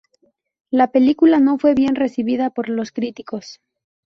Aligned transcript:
La 0.71 0.91
película 0.91 1.37
no 1.39 1.59
fue 1.59 1.75
bien 1.75 1.93
recibida 1.93 2.49
por 2.49 2.69
los 2.69 2.91
críticos. 2.91 3.61